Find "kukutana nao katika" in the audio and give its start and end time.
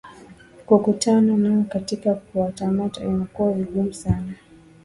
0.65-2.15